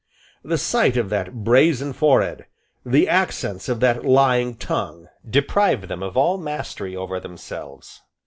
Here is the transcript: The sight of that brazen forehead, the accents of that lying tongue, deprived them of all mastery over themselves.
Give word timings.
The 0.43 0.57
sight 0.57 0.97
of 0.97 1.11
that 1.11 1.43
brazen 1.43 1.93
forehead, 1.93 2.47
the 2.83 3.07
accents 3.07 3.69
of 3.69 3.81
that 3.81 4.03
lying 4.03 4.55
tongue, 4.55 5.09
deprived 5.29 5.89
them 5.89 6.01
of 6.01 6.17
all 6.17 6.39
mastery 6.39 6.95
over 6.95 7.19
themselves. 7.19 8.01